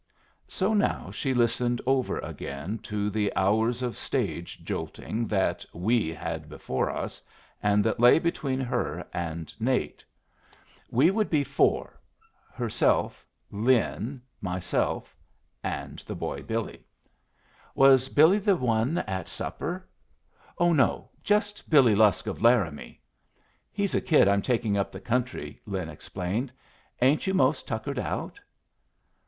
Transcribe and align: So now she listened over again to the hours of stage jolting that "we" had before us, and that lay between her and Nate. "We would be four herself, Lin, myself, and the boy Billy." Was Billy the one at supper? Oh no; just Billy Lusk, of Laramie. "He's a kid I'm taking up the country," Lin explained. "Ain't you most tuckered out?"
So 0.47 0.73
now 0.73 1.11
she 1.11 1.31
listened 1.31 1.79
over 1.85 2.17
again 2.21 2.79
to 2.79 3.11
the 3.11 3.31
hours 3.35 3.83
of 3.83 3.95
stage 3.95 4.63
jolting 4.63 5.27
that 5.27 5.63
"we" 5.73 6.09
had 6.11 6.49
before 6.49 6.89
us, 6.89 7.21
and 7.61 7.83
that 7.83 7.99
lay 7.99 8.17
between 8.17 8.59
her 8.59 9.05
and 9.13 9.53
Nate. 9.61 10.03
"We 10.89 11.11
would 11.11 11.29
be 11.29 11.43
four 11.43 12.01
herself, 12.51 13.27
Lin, 13.51 14.23
myself, 14.41 15.15
and 15.63 15.99
the 15.99 16.15
boy 16.15 16.41
Billy." 16.41 16.83
Was 17.75 18.09
Billy 18.09 18.39
the 18.39 18.55
one 18.55 18.97
at 19.05 19.27
supper? 19.27 19.87
Oh 20.57 20.73
no; 20.73 21.11
just 21.23 21.69
Billy 21.69 21.93
Lusk, 21.93 22.25
of 22.25 22.41
Laramie. 22.41 22.99
"He's 23.71 23.93
a 23.93 24.01
kid 24.01 24.27
I'm 24.27 24.41
taking 24.41 24.79
up 24.79 24.91
the 24.91 24.99
country," 24.99 25.61
Lin 25.67 25.89
explained. 25.89 26.51
"Ain't 27.03 27.27
you 27.27 27.35
most 27.35 27.67
tuckered 27.67 27.99
out?" 27.99 28.39